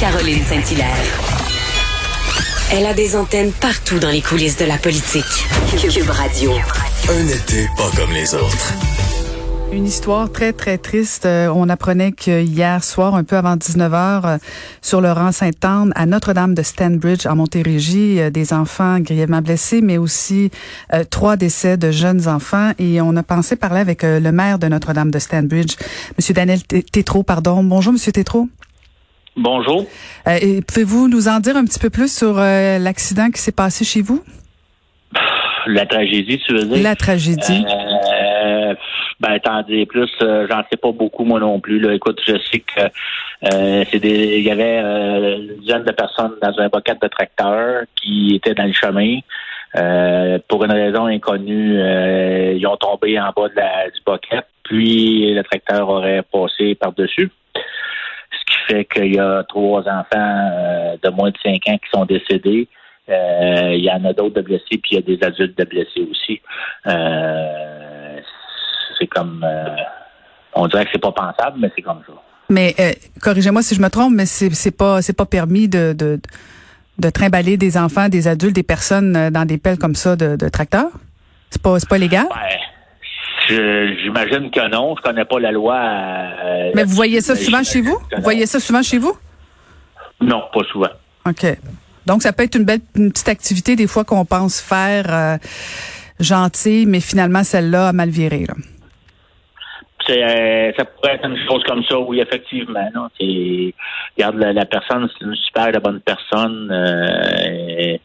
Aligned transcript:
Caroline 0.00 0.42
Saint-Hilaire. 0.42 0.96
Elle 2.72 2.86
a 2.86 2.94
des 2.94 3.16
antennes 3.16 3.52
partout 3.52 3.98
dans 3.98 4.08
les 4.08 4.22
coulisses 4.22 4.56
de 4.56 4.64
la 4.64 4.78
politique. 4.78 5.26
Cube 5.76 6.08
Radio. 6.08 6.52
Un 7.10 7.28
été 7.28 7.68
pas 7.76 7.90
comme 7.94 8.10
les 8.12 8.34
autres. 8.34 8.72
Une 9.70 9.86
histoire 9.86 10.32
très, 10.32 10.54
très 10.54 10.78
triste. 10.78 11.26
Euh, 11.26 11.52
on 11.54 11.68
apprenait 11.68 12.12
que 12.12 12.42
hier 12.42 12.82
soir, 12.82 13.14
un 13.14 13.24
peu 13.24 13.36
avant 13.36 13.56
19h, 13.56 14.22
euh, 14.24 14.38
sur 14.80 15.02
le 15.02 15.12
rang 15.12 15.32
Sainte-Anne, 15.32 15.92
à 15.94 16.06
Notre-Dame 16.06 16.54
de 16.54 16.62
Stanbridge, 16.62 17.26
en 17.26 17.36
Montérégie, 17.36 18.20
euh, 18.20 18.30
des 18.30 18.54
enfants 18.54 19.00
grièvement 19.00 19.42
blessés, 19.42 19.82
mais 19.82 19.98
aussi 19.98 20.50
trois 21.10 21.36
décès 21.36 21.76
de 21.76 21.90
jeunes 21.90 22.26
enfants. 22.26 22.72
Et 22.78 23.02
on 23.02 23.14
a 23.16 23.22
pensé 23.22 23.54
parler 23.54 23.80
avec 23.80 24.02
le 24.02 24.32
maire 24.32 24.58
de 24.58 24.66
Notre-Dame 24.66 25.10
de 25.10 25.18
Stanbridge, 25.18 25.76
Monsieur 26.16 26.32
Daniel 26.32 26.62
Tétrault, 26.62 27.22
pardon. 27.22 27.62
Bonjour, 27.62 27.92
Monsieur 27.92 28.12
Tétrault. 28.12 28.48
Bonjour. 29.40 29.86
Euh, 30.28 30.60
Pouvez-vous 30.68 31.08
nous 31.08 31.26
en 31.28 31.40
dire 31.40 31.56
un 31.56 31.64
petit 31.64 31.78
peu 31.78 31.88
plus 31.88 32.14
sur 32.14 32.38
euh, 32.38 32.78
l'accident 32.78 33.30
qui 33.30 33.40
s'est 33.40 33.56
passé 33.56 33.86
chez 33.86 34.02
vous? 34.02 34.22
La 35.66 35.86
tragédie, 35.86 36.38
tu 36.46 36.52
veux 36.52 36.64
dire? 36.64 36.82
La 36.82 36.94
tragédie. 36.94 37.64
Euh, 37.64 38.74
ben, 39.18 39.38
t'en 39.38 39.62
dis 39.62 39.86
plus, 39.86 40.10
euh, 40.20 40.46
j'en 40.50 40.60
sais 40.70 40.76
pas 40.76 40.92
beaucoup 40.92 41.24
moi 41.24 41.40
non 41.40 41.58
plus. 41.58 41.80
Là. 41.80 41.94
Écoute, 41.94 42.20
je 42.26 42.36
sais 42.50 42.58
que 42.60 42.82
c'est 43.90 43.98
des. 43.98 44.38
Il 44.40 44.44
y 44.44 44.50
avait 44.50 44.78
une 44.78 45.56
dizaine 45.60 45.84
de 45.84 45.92
personnes 45.92 46.32
dans 46.42 46.58
un 46.58 46.68
boquet 46.68 46.96
de 47.00 47.08
tracteur 47.08 47.84
qui 47.96 48.34
étaient 48.34 48.54
dans 48.54 48.64
le 48.64 48.74
chemin. 48.74 49.20
pour 50.48 50.64
une 50.64 50.72
raison 50.72 51.06
inconnue, 51.06 51.78
ils 51.78 52.66
ont 52.66 52.76
tombé 52.76 53.18
en 53.18 53.32
bas 53.34 53.48
de 53.48 53.56
la, 53.56 53.88
du 53.88 54.00
boquet, 54.04 54.42
puis 54.64 55.32
le 55.32 55.42
tracteur 55.44 55.88
aurait 55.88 56.22
passé 56.30 56.74
par-dessus 56.74 57.30
fait 58.70 58.84
qu'il 58.84 59.14
y 59.14 59.18
a 59.18 59.42
trois 59.48 59.80
enfants 59.80 60.04
euh, 60.14 60.96
de 61.02 61.10
moins 61.10 61.30
de 61.30 61.36
cinq 61.42 61.68
ans 61.68 61.78
qui 61.78 61.90
sont 61.92 62.04
décédés. 62.04 62.68
Euh, 63.08 63.74
il 63.74 63.84
y 63.84 63.90
en 63.90 64.04
a 64.04 64.12
d'autres 64.12 64.36
de 64.36 64.42
blessés, 64.42 64.64
puis 64.70 64.92
il 64.92 64.94
y 64.94 64.98
a 64.98 65.02
des 65.02 65.18
adultes 65.24 65.58
de 65.58 65.64
blessés 65.64 66.06
aussi. 66.10 66.40
Euh, 66.86 68.18
c'est 68.98 69.08
comme 69.08 69.44
on 70.54 70.66
dirait 70.66 70.84
que 70.84 70.90
c'est 70.92 71.00
pas 71.00 71.12
pensable, 71.12 71.58
mais 71.58 71.70
c'est 71.74 71.82
comme 71.82 72.02
ça. 72.06 72.12
Mais 72.48 72.74
corrigez-moi 73.20 73.62
si 73.62 73.74
je 73.74 73.80
me 73.80 73.88
trompe, 73.88 74.14
mais 74.14 74.26
c'est 74.26 74.50
c'est 74.50 74.76
pas 74.76 75.00
c'est 75.02 75.16
pas 75.16 75.26
permis 75.26 75.68
de, 75.68 75.92
de 75.92 76.20
de 76.98 77.10
trimballer 77.10 77.56
des 77.56 77.78
enfants, 77.78 78.08
des 78.08 78.28
adultes, 78.28 78.54
des 78.54 78.62
personnes 78.62 79.30
dans 79.30 79.46
des 79.46 79.58
pelles 79.58 79.78
comme 79.78 79.94
ça 79.94 80.16
de, 80.16 80.36
de 80.36 80.48
tracteurs? 80.48 80.90
C'est 81.48 81.62
pas, 81.62 81.76
pas 81.88 81.98
légal? 81.98 82.26
Ben, 82.28 82.36
J'imagine 84.02 84.50
que 84.50 84.70
non. 84.70 84.94
Je 84.96 85.02
connais 85.02 85.24
pas 85.24 85.38
la 85.40 85.52
loi. 85.52 85.76
Euh, 85.76 86.70
Mais 86.74 86.84
vous 86.84 86.94
voyez 86.94 87.20
ça 87.20 87.36
souvent 87.36 87.62
chez 87.62 87.80
vous? 87.80 87.98
Vous 88.16 88.22
voyez 88.22 88.46
ça 88.46 88.60
souvent 88.60 88.82
chez 88.82 88.98
vous? 88.98 89.16
Non, 90.20 90.42
pas 90.52 90.60
souvent. 90.70 90.90
OK. 91.26 91.46
Donc, 92.06 92.22
ça 92.22 92.32
peut 92.32 92.44
être 92.44 92.56
une 92.56 92.64
belle 92.64 92.80
petite 92.80 93.28
activité 93.28 93.76
des 93.76 93.86
fois 93.86 94.04
qu'on 94.04 94.24
pense 94.24 94.60
faire 94.60 95.06
euh, 95.08 95.38
gentille, 96.18 96.86
mais 96.86 97.00
finalement, 97.00 97.44
celle-là 97.44 97.88
a 97.88 97.92
mal 97.92 98.08
viré. 98.10 98.46
Là. 98.46 98.54
Euh, 100.10 100.72
ça 100.76 100.84
pourrait 100.84 101.14
être 101.14 101.26
une 101.26 101.38
chose 101.48 101.62
comme 101.64 101.82
ça, 101.84 101.98
oui, 101.98 102.20
effectivement. 102.20 102.88
Non? 102.94 103.08
Regarde, 104.16 104.36
la, 104.36 104.52
la 104.52 104.64
personne, 104.64 105.08
c'est 105.18 105.24
une 105.24 105.36
super 105.36 105.70
bonne 105.80 106.00
personne. 106.00 106.68
Euh, 106.70 107.96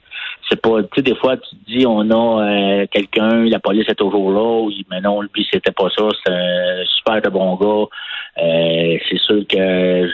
c'est 0.50 0.62
pas, 0.62 0.84
tu 0.84 0.90
sais, 0.96 1.02
des 1.02 1.16
fois, 1.16 1.38
tu 1.38 1.56
te 1.56 1.66
dis, 1.66 1.86
on 1.88 2.10
a 2.12 2.44
euh, 2.44 2.86
quelqu'un, 2.92 3.46
la 3.46 3.60
police 3.60 3.90
est 3.90 3.96
toujours 3.96 4.32
là, 4.32 4.62
oui, 4.66 4.86
mais 4.92 5.02
non, 5.02 5.22
lui, 5.22 5.48
c'était 5.52 5.72
pas 5.72 5.90
ça, 5.98 6.04
c'est 6.24 6.32
un 6.32 6.86
super 6.98 7.22
de 7.22 7.30
bon 7.30 7.56
gars. 7.56 7.88
C'est 8.38 9.18
sûr 9.18 9.44
que 9.48 10.10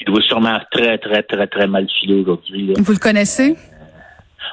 il 0.00 0.06
doit 0.06 0.22
sûrement 0.22 0.58
très, 0.70 0.96
très, 0.98 1.22
très, 1.22 1.46
très 1.46 1.66
mal 1.66 1.86
filer 2.00 2.20
aujourd'hui. 2.22 2.72
Vous 2.78 2.92
le 2.92 2.98
connaissez? 2.98 3.56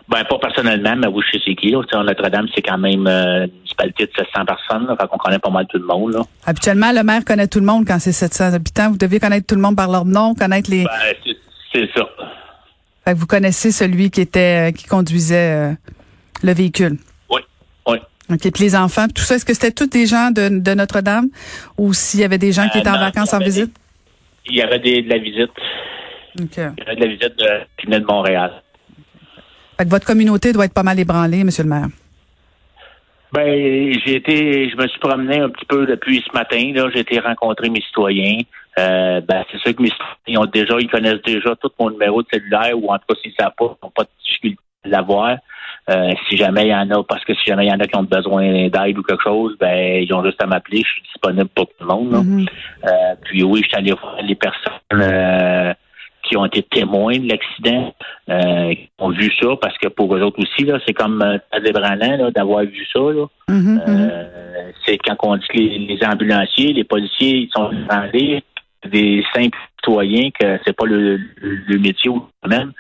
Ben, 0.10 0.24
pas 0.24 0.40
personnellement, 0.40 0.96
mais 0.96 1.08
oui, 1.08 1.24
je 1.34 1.40
sais 1.40 1.56
qui. 1.56 1.72
Notre-Dame, 1.72 2.48
c'est 2.56 2.62
quand 2.62 2.78
même 2.78 3.06
euh, 3.08 3.46
une 3.46 3.52
municipalité 3.52 4.06
de 4.06 4.12
700 4.18 4.46
personnes. 4.46 4.88
Là, 4.88 4.96
fait 5.00 5.08
qu'on 5.08 5.18
connaît 5.18 5.40
pas 5.40 5.50
mal 5.50 5.68
tout 5.68 5.78
le 5.78 5.86
monde. 5.86 6.14
Là. 6.14 6.22
Habituellement, 6.46 6.92
le 6.94 7.04
maire 7.04 7.26
connaît 7.26 7.48
tout 7.48 7.60
le 7.60 7.66
monde 7.66 7.86
quand 7.86 8.00
c'est 8.00 8.14
700 8.14 8.54
habitants. 8.54 8.92
Vous 8.92 8.98
devez 8.98 9.20
connaître 9.20 9.48
tout 9.48 9.56
le 9.56 9.62
monde 9.62 9.76
par 9.76 9.90
leur 9.92 10.06
nom, 10.06 10.34
connaître 10.34 10.70
les... 10.72 10.86
Ben, 10.86 11.34
c'est 11.74 11.90
ça. 11.94 12.08
Fait 13.04 13.14
que 13.14 13.18
vous 13.18 13.28
connaissez 13.28 13.72
celui 13.72 14.10
qui 14.10 14.22
était 14.22 14.70
euh, 14.70 14.72
qui 14.72 14.86
conduisait 14.86 15.72
euh, 15.72 15.74
le 16.42 16.54
véhicule. 16.54 16.98
Oui, 17.30 17.42
oui. 17.88 17.98
OK. 18.32 18.52
Puis 18.52 18.64
les 18.64 18.76
enfants, 18.76 19.08
tout 19.14 19.24
ça, 19.24 19.36
est-ce 19.36 19.46
que 19.46 19.54
c'était 19.54 19.72
tous 19.72 19.88
des 19.88 20.06
gens 20.06 20.32
de, 20.32 20.60
de 20.60 20.74
Notre-Dame? 20.74 21.28
Ou 21.78 21.94
s'il 21.94 22.22
y 22.22 22.24
avait 22.24 22.38
des 22.38 22.54
gens 22.54 22.70
qui 22.70 22.80
étaient 22.80 22.90
en 22.90 23.00
vacances 23.00 23.34
en 23.34 23.40
visite? 23.40 23.74
il 24.50 24.56
y 24.56 24.62
avait 24.62 24.80
des, 24.80 25.02
de 25.02 25.10
la 25.10 25.18
visite. 25.18 25.52
OK. 26.40 26.58
Il 26.58 26.60
y 26.60 26.82
avait 26.82 26.96
de 26.96 27.02
la 27.02 27.08
visite 27.08 27.38
de, 27.38 27.48
qui 27.78 27.86
venait 27.86 28.00
de 28.00 28.06
Montréal. 28.06 28.52
Fait 29.78 29.86
que 29.86 29.90
votre 29.90 30.06
communauté 30.06 30.54
doit 30.54 30.66
être 30.66 30.74
pas 30.74 30.84
mal 30.84 31.00
ébranlée, 31.00 31.44
Monsieur 31.44 31.64
le 31.64 31.70
maire. 31.70 31.88
Ben, 33.32 33.94
j'ai 34.06 34.16
été, 34.16 34.70
je 34.70 34.78
me 34.78 34.88
suis 34.88 35.00
promené 35.00 35.40
un 35.40 35.50
petit 35.50 35.66
peu 35.66 35.86
depuis 35.86 36.24
ce 36.26 36.34
matin. 36.34 36.72
Là, 36.74 36.90
j'ai 36.94 37.02
été 37.02 37.20
rencontrer 37.20 37.70
mes 37.70 37.82
citoyens. 37.82 38.40
Euh, 38.80 39.22
ben, 39.22 39.44
c'est 39.52 39.60
sûr 39.60 39.76
que 39.76 39.84
mes 39.84 39.90
citoyens 39.90 40.42
ont 40.42 40.46
déjà, 40.46 40.76
ils 40.80 40.90
connaissent 40.90 41.22
déjà 41.24 41.56
tout 41.58 41.70
mon 41.80 41.90
numéro 41.90 42.22
de 42.22 42.28
cellulaire, 42.32 42.78
ou 42.78 42.92
en 42.92 42.98
tout 42.98 43.06
cas, 43.10 43.16
s'ils 43.22 43.32
ne 43.32 43.44
savent 43.44 43.54
pas, 43.58 43.76
ils 43.82 43.86
n'ont 43.86 43.92
pas 43.92 44.04
de 44.04 44.10
difficulté 44.26 44.62
à 44.86 44.90
l'avoir. 44.90 45.38
Euh, 45.90 46.14
si 46.28 46.38
jamais 46.38 46.68
il 46.68 46.70
y 46.70 46.76
en 46.76 46.90
a, 46.90 47.04
parce 47.04 47.24
que 47.26 47.34
si 47.34 47.46
jamais 47.46 47.66
il 47.66 47.70
y 47.70 47.72
en 47.72 47.80
a 47.80 47.88
qui 47.88 47.96
ont 47.96 48.04
besoin 48.04 48.70
d'aide 48.70 48.98
ou 48.98 49.04
quelque 49.04 49.24
chose, 49.24 49.56
ben 49.58 50.04
ils 50.04 50.14
ont 50.14 50.24
juste 50.24 50.42
à 50.44 50.46
m'appeler, 50.46 50.80
je 50.80 50.92
suis 50.92 51.02
disponible 51.04 51.50
pour 51.56 51.66
tout 51.68 51.76
le 51.80 51.86
monde. 51.86 52.12
Mm-hmm. 52.12 52.50
euh, 52.86 53.16
puis 53.24 53.44
oui, 53.44 53.62
je 53.64 53.68
suis 53.70 53.78
allé 53.78 53.94
voir 53.94 54.22
les 54.22 54.36
personnes 54.36 55.76
qui 56.28 56.38
ont 56.38 56.46
été 56.46 56.64
témoins 56.64 57.18
de 57.18 57.28
l'accident, 57.28 57.94
euh, 58.30 58.74
qui 58.74 58.90
ont 59.00 59.10
vu 59.10 59.32
ça, 59.42 59.50
parce 59.62 59.78
que 59.78 59.88
pour 59.88 60.16
eux 60.16 60.22
autres 60.22 60.40
aussi, 60.40 60.66
là, 60.66 60.80
c'est 60.86 60.94
comme 60.94 61.22
euh, 61.22 61.38
là, 61.54 62.32
d'avoir 62.32 62.64
vu 62.64 62.86
ça. 62.92 63.00
Là. 63.00 63.26
Mm-hmm, 63.50 63.82
euh, 63.88 63.88
mm-hmm. 63.88 64.74
C'est 64.86 64.98
quand 64.98 65.16
on 65.24 65.38
dit 65.38 65.48
que 65.48 65.58
les, 65.58 66.00
ambulanciers, 66.06 66.74
les 66.74 66.84
policiers, 66.84 67.38
ils 67.38 67.50
sont 67.56 67.70
rendus 67.90 68.42
des 68.86 69.24
simples 69.34 69.58
citoyens 69.78 70.30
que 70.38 70.60
c'est 70.66 70.76
pas 70.76 70.86
le, 70.86 71.20
le, 71.42 71.80
métier 71.80 72.10
ou 72.10 72.24
même. 72.48 72.72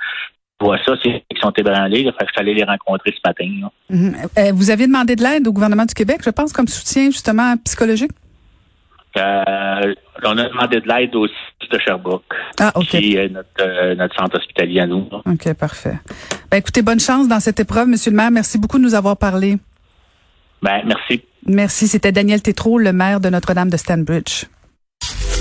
Voient 0.59 0.79
ça, 0.85 0.93
c'est 1.03 1.23
qu'ils 1.29 1.39
sont 1.39 1.51
ébranlés. 1.51 2.03
Là, 2.03 2.11
fait 2.13 2.25
que 2.25 2.27
je 2.27 2.31
suis 2.31 2.41
allé 2.41 2.53
les 2.53 2.63
rencontrer 2.63 3.11
ce 3.11 3.19
matin. 3.27 3.69
Mm-hmm. 3.91 4.51
vous 4.53 4.71
avez 4.71 4.87
demandé 4.87 5.15
de 5.15 5.23
l'aide 5.23 5.47
au 5.47 5.53
gouvernement 5.53 5.85
du 5.85 5.93
Québec, 5.93 6.21
je 6.23 6.29
pense, 6.31 6.51
comme 6.51 6.67
soutien 6.67 7.05
justement 7.05 7.55
psychologique? 7.63 8.11
Euh, 9.17 9.93
on 10.23 10.37
a 10.37 10.49
demandé 10.49 10.79
de 10.81 10.87
l'aide 10.87 11.15
aussi 11.15 11.33
de 11.71 11.79
Sherbrooke, 11.79 12.23
ah, 12.59 12.71
OK. 12.75 12.87
qui 12.87 13.15
est 13.15 13.29
notre, 13.29 13.49
euh, 13.59 13.95
notre 13.95 14.15
centre 14.15 14.37
hospitalier 14.37 14.81
à 14.81 14.87
nous. 14.87 15.07
OK, 15.25 15.53
parfait. 15.53 15.99
Ben, 16.51 16.57
écoutez, 16.57 16.81
bonne 16.81 16.99
chance 16.99 17.27
dans 17.27 17.39
cette 17.39 17.59
épreuve, 17.59 17.87
Monsieur 17.87 18.11
le 18.11 18.17
maire. 18.17 18.31
Merci 18.31 18.57
beaucoup 18.57 18.77
de 18.77 18.83
nous 18.83 18.95
avoir 18.95 19.17
parlé. 19.17 19.57
Ben, 20.61 20.81
merci. 20.85 21.23
Merci. 21.45 21.87
C'était 21.87 22.11
Daniel 22.11 22.41
Tétrault, 22.41 22.79
le 22.79 22.93
maire 22.93 23.19
de 23.19 23.29
Notre-Dame 23.29 23.69
de 23.69 23.77
Stanbridge. 23.77 24.45